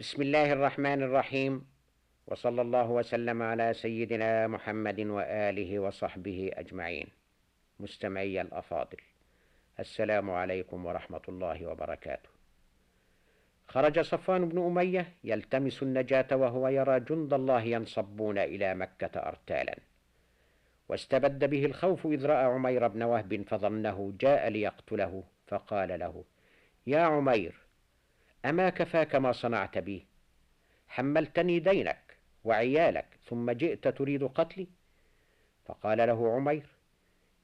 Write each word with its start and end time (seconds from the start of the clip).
بسم 0.00 0.22
الله 0.22 0.52
الرحمن 0.52 1.02
الرحيم 1.02 1.66
وصلى 2.26 2.62
الله 2.62 2.90
وسلم 2.90 3.42
على 3.42 3.74
سيدنا 3.74 4.46
محمد 4.46 5.00
واله 5.00 5.78
وصحبه 5.78 6.50
اجمعين 6.54 7.06
مستمعي 7.80 8.40
الافاضل 8.40 8.96
السلام 9.80 10.30
عليكم 10.30 10.86
ورحمه 10.86 11.20
الله 11.28 11.66
وبركاته 11.66 12.28
خرج 13.68 14.00
صفوان 14.00 14.48
بن 14.48 14.58
اميه 14.58 15.12
يلتمس 15.24 15.82
النجاه 15.82 16.36
وهو 16.36 16.68
يرى 16.68 17.00
جند 17.00 17.32
الله 17.32 17.62
ينصبون 17.62 18.38
إلى 18.38 18.74
مكه 18.74 19.20
ارتالا 19.20 19.76
واستبد 20.88 21.44
به 21.44 21.64
الخوف 21.64 22.06
اذ 22.06 22.26
راى 22.26 22.44
عمير 22.44 22.88
بن 22.88 23.02
وهب 23.02 23.42
فظنه 23.48 24.12
جاء 24.20 24.48
ليقتله 24.48 25.24
فقال 25.46 25.98
له 25.98 26.24
يا 26.86 27.00
عمير 27.00 27.69
أما 28.44 28.70
كفاك 28.70 29.14
ما 29.14 29.32
صنعت 29.32 29.78
بي. 29.78 30.06
حملتني 30.88 31.58
دينك 31.58 32.16
وعيالك 32.44 33.06
ثم 33.28 33.50
جئت 33.50 33.88
تريد 33.88 34.24
قتلي؟ 34.24 34.66
فقال 35.64 35.98
له 35.98 36.34
عمير 36.34 36.66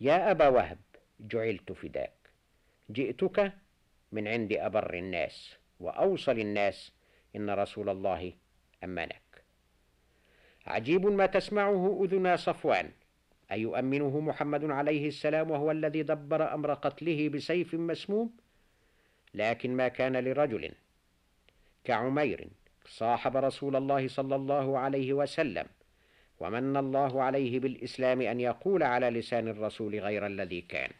يا 0.00 0.30
أبا 0.30 0.48
وهب 0.48 0.78
جعلت 1.20 1.72
فداك. 1.72 2.12
جئتك 2.90 3.52
من 4.12 4.28
عند 4.28 4.52
أبر 4.52 4.94
الناس 4.94 5.56
وأوصل 5.80 6.38
الناس 6.38 6.92
إن 7.36 7.50
رسول 7.50 7.88
الله 7.88 8.32
أمنك. 8.84 9.44
عجيب 10.66 11.06
ما 11.06 11.26
تسمعه 11.26 12.04
اذنا 12.04 12.36
صفوان. 12.36 12.90
أيؤمنه 13.52 14.20
محمد 14.20 14.70
عليه 14.70 15.08
السلام 15.08 15.50
وهو 15.50 15.70
الذي 15.70 16.02
دبر 16.02 16.54
أمر 16.54 16.74
قتله 16.74 17.28
بسيف 17.28 17.74
مسموم؟ 17.74 18.36
لكن 19.34 19.76
ما 19.76 19.88
كان 19.88 20.16
لرجل 20.16 20.72
كعمير 21.84 22.48
صاحب 22.86 23.36
رسول 23.36 23.76
الله 23.76 24.08
صلى 24.08 24.36
الله 24.36 24.78
عليه 24.78 25.12
وسلم 25.12 25.66
ومن 26.40 26.76
الله 26.76 27.22
عليه 27.22 27.60
بالإسلام 27.60 28.20
أن 28.20 28.40
يقول 28.40 28.82
على 28.82 29.10
لسان 29.10 29.48
الرسول 29.48 30.00
غير 30.00 30.26
الذي 30.26 30.60
كان. 30.60 30.90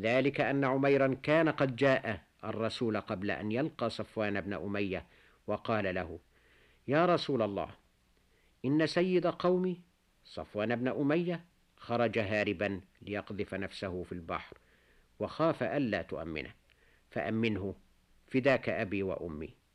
ذلك 0.00 0.40
أن 0.40 0.64
عميرا 0.64 1.16
كان 1.22 1.48
قد 1.48 1.76
جاء 1.76 2.20
الرسول 2.44 3.00
قبل 3.00 3.30
أن 3.30 3.52
يلقى 3.52 3.90
صفوان 3.90 4.40
بن 4.40 4.54
أمية 4.54 5.04
وقال 5.46 5.94
له 5.94 6.18
يا 6.88 7.06
رسول 7.06 7.42
الله 7.42 7.68
إن 8.64 8.86
سيد 8.86 9.26
قومي 9.26 9.80
صفوان 10.24 10.76
بن 10.76 10.88
أمية 10.88 11.44
خرج 11.76 12.18
هاربا 12.18 12.80
ليقذف 13.02 13.54
نفسه 13.54 14.02
في 14.02 14.12
البحر 14.12 14.56
وخاف 15.18 15.62
الا 15.62 16.02
تؤمنه 16.02 16.50
فأمنه 17.10 17.74
فداك 18.28 18.68
أبي 18.68 19.02
وأمي. 19.02 19.65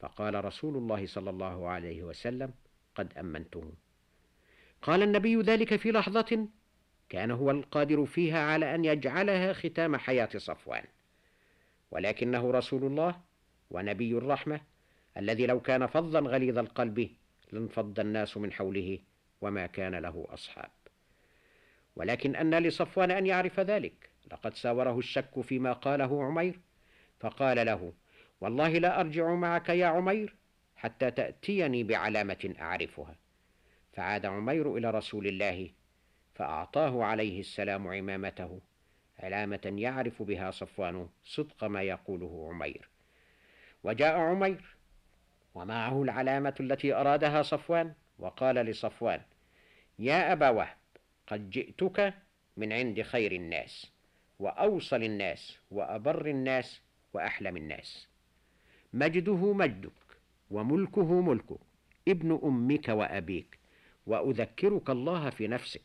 فقال 0.00 0.44
رسول 0.44 0.76
الله 0.76 1.06
صلى 1.06 1.30
الله 1.30 1.68
عليه 1.68 2.02
وسلم 2.02 2.52
قد 2.94 3.18
امنته 3.18 3.72
قال 4.82 5.02
النبي 5.02 5.36
ذلك 5.36 5.76
في 5.76 5.92
لحظة 5.92 6.48
كان 7.08 7.30
هو 7.30 7.50
القادر 7.50 8.06
فيها 8.06 8.38
على 8.38 8.74
أن 8.74 8.84
يجعلها 8.84 9.52
ختام 9.52 9.96
حياة 9.96 10.28
صفوان. 10.36 10.84
ولكنه 11.90 12.50
رسول 12.50 12.84
الله 12.84 13.20
ونبي 13.70 14.12
الرحمة 14.12 14.60
الذي 15.16 15.46
لو 15.46 15.60
كان 15.60 15.86
فظا 15.86 16.20
غليظ 16.20 16.58
القلب 16.58 17.10
لانفض 17.52 18.00
الناس 18.00 18.36
من 18.36 18.52
حوله 18.52 18.98
وما 19.40 19.66
كان 19.66 19.94
له 19.94 20.26
أصحاب. 20.28 20.70
ولكن 21.96 22.36
أن 22.36 22.54
لصفوان 22.54 23.10
أن 23.10 23.26
يعرف 23.26 23.60
ذلك 23.60 24.10
لقد 24.32 24.54
ساوره 24.54 24.98
الشك 24.98 25.40
فيما 25.40 25.72
قاله 25.72 26.24
عمير 26.24 26.60
فقال 27.20 27.66
له 27.66 27.92
والله 28.40 28.68
لا 28.68 29.00
أرجع 29.00 29.34
معك 29.34 29.68
يا 29.68 29.86
عمير 29.86 30.36
حتى 30.76 31.10
تأتيني 31.10 31.84
بعلامة 31.84 32.54
أعرفها. 32.60 33.16
فعاد 33.92 34.26
عمير 34.26 34.76
إلى 34.76 34.90
رسول 34.90 35.26
الله 35.26 35.70
فأعطاه 36.34 37.04
عليه 37.04 37.40
السلام 37.40 37.88
عمامته 37.88 38.60
علامة 39.18 39.74
يعرف 39.76 40.22
بها 40.22 40.50
صفوان 40.50 41.08
صدق 41.24 41.64
ما 41.64 41.82
يقوله 41.82 42.48
عمير. 42.50 42.88
وجاء 43.84 44.16
عمير 44.16 44.76
ومعه 45.54 46.02
العلامة 46.02 46.54
التي 46.60 46.94
أرادها 46.94 47.42
صفوان 47.42 47.92
وقال 48.18 48.54
لصفوان 48.54 49.20
يا 49.98 50.32
أبا 50.32 50.48
وهب 50.48 50.76
قد 51.26 51.50
جئتك 51.50 52.14
من 52.56 52.72
عند 52.72 53.02
خير 53.02 53.32
الناس 53.32 53.92
وأوصل 54.38 55.02
الناس 55.02 55.58
وأبر 55.70 56.26
الناس 56.26 56.80
وأحلم 57.12 57.56
الناس. 57.56 58.08
مجده 58.92 59.52
مجدك 59.52 59.92
وملكه 60.50 61.20
ملكك 61.20 61.60
ابن 62.08 62.40
أمك 62.44 62.88
وأبيك 62.88 63.58
وأذكرك 64.06 64.90
الله 64.90 65.30
في 65.30 65.48
نفسك. 65.48 65.82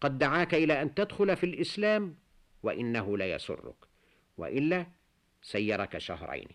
قد 0.00 0.18
دعاك 0.18 0.54
إلى 0.54 0.82
أن 0.82 0.94
تدخل 0.94 1.36
في 1.36 1.46
الإسلام 1.46 2.14
وإنه 2.62 3.18
ليسرك 3.18 3.74
وإلا 4.38 4.86
سيرك 5.42 5.98
شهرين. 5.98 6.48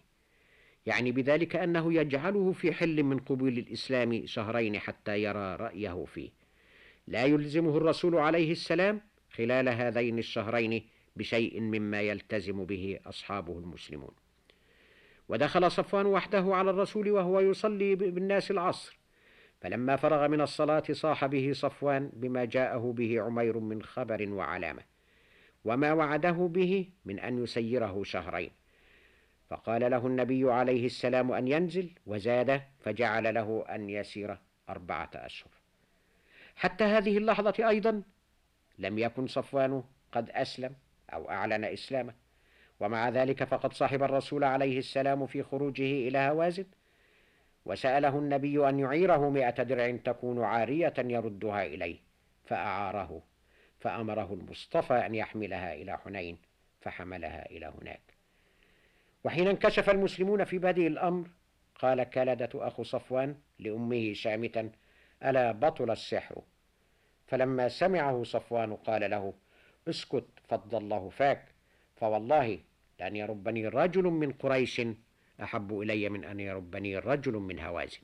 يعني 0.86 1.12
بذلك 1.12 1.56
أنه 1.56 1.94
يجعله 1.94 2.52
في 2.52 2.74
حل 2.74 3.04
من 3.04 3.20
قبول 3.20 3.58
الإسلام 3.58 4.26
شهرين 4.26 4.80
حتى 4.80 5.24
يرى 5.24 5.56
رأيه 5.56 6.06
فيه. 6.06 6.30
لا 7.08 7.26
يلزمه 7.26 7.78
الرسول 7.78 8.16
عليه 8.16 8.52
السلام 8.52 9.02
خلال 9.32 9.70
هذين 9.70 10.20
الشهرين 10.20 10.88
بشيء 11.16 11.60
مما 11.62 12.02
يلتزم 12.02 12.66
به 12.66 13.00
أصحابه 13.06 13.60
المسلمون. 13.60 14.12
ودخل 15.32 15.72
صفوان 15.72 16.06
وحده 16.06 16.56
على 16.56 16.70
الرسول 16.70 17.12
وهو 17.12 17.40
يصلي 17.40 17.96
بالناس 17.96 18.52
العصر. 18.52 19.00
فلما 19.62 19.96
فرغ 19.96 20.28
من 20.28 20.42
الصلاة 20.42 20.84
صاح 20.92 21.26
به 21.26 21.52
صفوان 21.54 22.10
بما 22.14 22.46
جاءه 22.46 22.94
به 22.98 23.22
عمير 23.22 23.60
من 23.60 23.84
خبر 23.84 24.30
وعلامة 24.30 24.84
وما 25.66 25.94
وعده 25.94 26.32
به 26.32 26.90
من 27.06 27.20
أن 27.20 27.44
يسيره 27.44 28.04
شهرين. 28.04 28.52
فقال 29.50 29.92
له 29.92 30.08
النبي 30.08 30.52
عليه 30.52 30.86
السلام 30.86 31.32
أن 31.32 31.48
ينزل 31.48 31.92
وزاد 32.06 32.62
فجعل 32.80 33.34
له 33.34 33.66
أن 33.70 33.90
يسير 33.90 34.38
أربعة 34.70 35.12
أشهر. 35.16 35.52
حتى 36.56 36.84
هذه 36.84 37.18
اللحظة 37.18 37.70
أيضا 37.70 38.04
لم 38.80 39.00
يكن 39.00 39.28
صفوان 39.28 39.84
قد 40.12 40.30
أسلم 40.30 40.76
أو 41.14 41.30
أعلن 41.30 41.64
إسلامه. 41.66 42.21
ومع 42.82 43.10
ذلك 43.10 43.44
فقد 43.44 43.74
صاحب 43.74 44.04
الرسول 44.04 44.44
عليه 44.44 44.80
السلام 44.80 45.28
في 45.28 45.44
خروجه 45.44 46.08
إلى 46.08 46.18
هوازن. 46.18 46.66
وسأله 47.66 48.20
النبي 48.20 48.70
أن 48.70 48.80
يعيره 48.80 49.30
مئة 49.30 49.64
درع 49.64 49.96
تكون 49.96 50.44
عارية 50.44 50.94
يردها 50.98 51.66
إليه 51.66 51.98
فأعاره 52.46 53.22
فأمره 53.80 54.34
المصطفى 54.34 54.94
أن 54.94 55.16
يحملها 55.16 55.74
إلى 55.74 55.98
حنين 55.98 56.38
فحملها 56.82 57.50
إلى 57.50 57.74
هناك. 57.82 58.02
وحين 59.24 59.48
انكشف 59.48 59.90
المسلمون 59.90 60.44
في 60.44 60.58
بادئ 60.58 60.88
الأمر 60.88 61.28
قال 61.76 62.04
كلدة 62.04 62.50
أخو 62.56 62.84
صفوان 62.84 63.36
لأمه 63.60 64.14
شامتا 64.14 64.72
ألا 65.26 65.52
بطل 65.52 65.92
السحر؟ 65.92 66.42
فلما 67.28 67.70
سمعه 67.70 68.24
صفوان 68.24 68.76
قال 68.76 69.12
له 69.12 69.34
اسكت 69.90 70.26
فض 70.48 70.76
الله 70.76 71.10
فاك 71.10 71.46
فوالله 71.96 72.60
لأن 73.02 73.16
يربني 73.16 73.68
رجل 73.68 74.04
من 74.04 74.32
قريش 74.32 74.82
أحب 75.44 75.80
إلي 75.80 76.10
من 76.10 76.24
أن 76.24 76.40
يربني 76.40 76.98
رجل 76.98 77.34
من 77.34 77.60
هوازن 77.60 78.02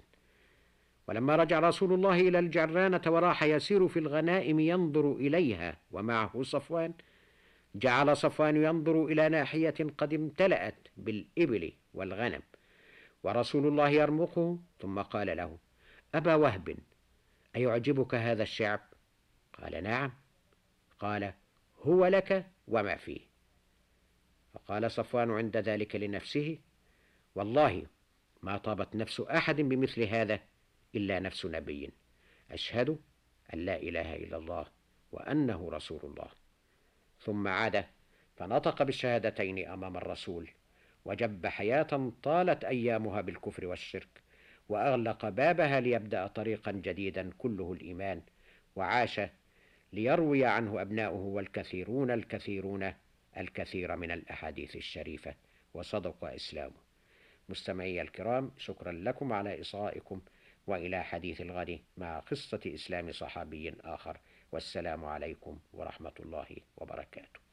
ولما 1.07 1.35
رجع 1.35 1.59
رسول 1.59 1.93
الله 1.93 2.19
إلى 2.19 2.39
الجرانة 2.39 3.01
وراح 3.07 3.43
يسير 3.43 3.87
في 3.87 3.99
الغنائم 3.99 4.59
ينظر 4.59 5.11
إليها 5.11 5.77
ومعه 5.91 6.43
صفوان 6.43 6.93
جعل 7.75 8.17
صفوان 8.17 8.63
ينظر 8.63 9.05
إلى 9.05 9.29
ناحية 9.29 9.75
قد 9.97 10.13
امتلأت 10.13 10.87
بالإبل 10.97 11.73
والغنم 11.93 12.41
ورسول 13.23 13.67
الله 13.67 13.89
يرمقه 13.89 14.59
ثم 14.79 15.01
قال 15.01 15.37
له 15.37 15.57
أبا 16.15 16.35
وهب 16.35 16.77
أيعجبك 17.55 18.15
هذا 18.15 18.43
الشعب؟ 18.43 18.79
قال 19.61 19.83
نعم. 19.83 20.11
قال 20.99 21.33
هو 21.83 22.05
لك 22.05 22.45
وما 22.67 22.95
فيه. 22.95 23.26
فقال 24.67 24.91
صفوان 24.91 25.31
عند 25.31 25.57
ذلك 25.57 25.95
لنفسه 25.95 26.57
والله 27.35 27.85
ما 28.41 28.57
طابت 28.57 28.95
نفس 28.95 29.19
أحد 29.19 29.55
بمثل 29.55 30.03
هذا 30.03 30.39
إلا 30.95 31.19
نفس 31.19 31.45
نبي. 31.45 31.91
أشهد 32.51 32.99
أن 33.53 33.59
لا 33.59 33.77
إله 33.77 34.15
إلا 34.15 34.37
الله 34.37 34.65
وأنه 35.11 35.69
رسول 35.71 35.99
الله. 36.03 36.27
ثم 37.19 37.47
عاد 37.47 37.85
فنطق 38.35 38.83
بالشهادتين 38.83 39.67
أمام 39.67 39.97
الرسول 39.97 40.49
وجب 41.05 41.47
حياة 41.47 42.11
طالت 42.23 42.63
أيامها 42.63 43.21
بالكفر 43.21 43.65
والشرك 43.65 44.21
وأغلق 44.69 45.29
بابها 45.29 45.79
ليبدأ 45.79 46.27
طريقا 46.27 46.71
جديدا 46.71 47.29
كله 47.37 47.73
الإيمان 47.73 48.21
وعاش 48.75 49.21
ليروي 49.93 50.45
عنه 50.45 50.81
أبناؤه 50.81 51.19
والكثيرون 51.19 52.11
الكثيرون 52.11 52.93
الكثير 53.37 53.95
من 53.95 54.11
الأحاديث 54.11 54.75
الشريفة 54.75 55.35
وصدق 55.73 56.25
اسلامه 56.25 56.87
مستمعي 57.49 58.01
الكرام 58.01 58.51
شكرا 58.57 58.91
لكم 58.91 59.33
على 59.33 59.61
إصغائكم 59.61 60.21
وإلى 60.67 61.03
حديث 61.03 61.41
الغد 61.41 61.79
مع 61.97 62.19
قصة 62.19 62.59
إسلام 62.65 63.11
صحابي 63.11 63.73
آخر. 63.83 64.17
والسلام 64.51 65.05
عليكم 65.05 65.59
ورحمة 65.73 66.13
الله 66.19 66.47
وبركاته. 66.77 67.46